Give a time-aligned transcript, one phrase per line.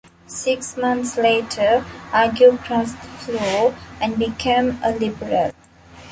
[0.25, 5.51] Six months later Argue crossed-the-floor, and became a Liberal.